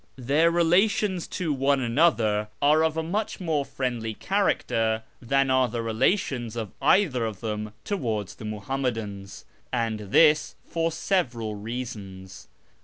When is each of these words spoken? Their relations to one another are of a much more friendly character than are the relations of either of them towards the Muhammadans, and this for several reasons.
Their 0.17 0.49
relations 0.49 1.27
to 1.27 1.53
one 1.53 1.79
another 1.79 2.47
are 2.59 2.83
of 2.83 2.97
a 2.97 3.03
much 3.03 3.39
more 3.39 3.63
friendly 3.63 4.15
character 4.15 5.03
than 5.21 5.51
are 5.51 5.67
the 5.67 5.83
relations 5.83 6.55
of 6.55 6.71
either 6.81 7.23
of 7.23 7.41
them 7.41 7.73
towards 7.83 8.33
the 8.33 8.45
Muhammadans, 8.45 9.45
and 9.71 9.99
this 9.99 10.55
for 10.65 10.91
several 10.91 11.53
reasons. 11.53 12.47